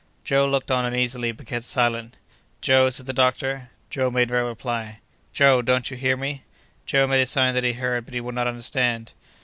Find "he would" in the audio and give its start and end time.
8.15-8.33